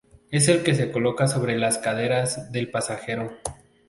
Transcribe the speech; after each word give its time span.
Es 0.31 0.47
el 0.47 0.63
que 0.63 0.73
se 0.73 0.91
coloca 0.91 1.27
sobre 1.27 1.59
las 1.59 1.77
caderas 1.77 2.51
del 2.51 2.71
pasajero. 2.71 3.33